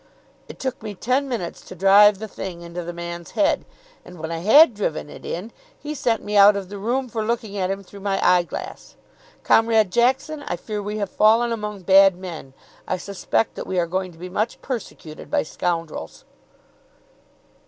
[0.47, 3.65] It took me ten minutes to drive the thing into the man's head;
[4.03, 7.23] and when I had driven it in, he sent me out of the room for
[7.23, 8.95] looking at him through my eye glass.
[9.43, 12.55] Comrade Jackson, I fear me we have fallen among bad men.
[12.87, 16.25] I suspect that we are going to be much persecuted by scoundrels."